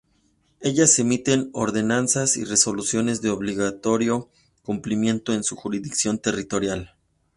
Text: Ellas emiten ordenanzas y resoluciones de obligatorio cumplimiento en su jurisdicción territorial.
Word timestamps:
Ellas 0.61 0.97
emiten 0.97 1.51
ordenanzas 1.53 2.35
y 2.35 2.43
resoluciones 2.43 3.21
de 3.21 3.29
obligatorio 3.29 4.29
cumplimiento 4.63 5.31
en 5.31 5.43
su 5.43 5.55
jurisdicción 5.55 6.17
territorial. 6.17 6.95